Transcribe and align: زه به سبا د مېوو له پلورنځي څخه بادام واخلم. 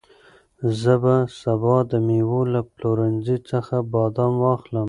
زه 0.79 0.93
به 1.03 1.15
سبا 1.41 1.75
د 1.91 1.91
مېوو 2.07 2.41
له 2.53 2.61
پلورنځي 2.73 3.37
څخه 3.49 3.75
بادام 3.93 4.33
واخلم. 4.43 4.79